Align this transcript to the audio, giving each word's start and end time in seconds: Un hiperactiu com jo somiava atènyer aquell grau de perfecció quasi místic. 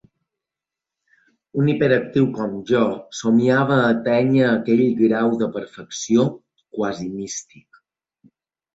Un 1.63 1.69
hiperactiu 1.73 2.29
com 2.39 2.55
jo 2.71 2.81
somiava 3.19 3.79
atènyer 3.91 4.49
aquell 4.55 4.85
grau 5.05 5.33
de 5.45 5.53
perfecció 5.61 6.29
quasi 6.81 7.11
místic. 7.23 7.85